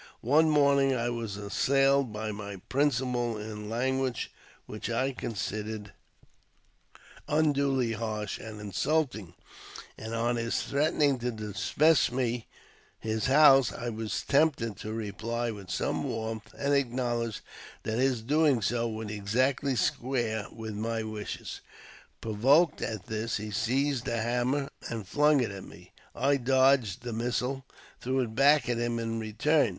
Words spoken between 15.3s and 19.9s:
with some warmth, and acknowledge that his doing so would exactly